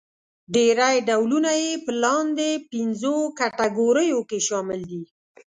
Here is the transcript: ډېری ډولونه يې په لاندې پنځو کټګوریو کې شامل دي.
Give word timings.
ډېری 0.53 0.95
ډولونه 1.07 1.51
يې 1.63 1.71
په 1.83 1.91
لاندې 2.03 2.49
پنځو 2.71 3.15
کټګوریو 3.39 4.19
کې 4.29 4.39
شامل 4.47 4.81
دي. 4.89 5.03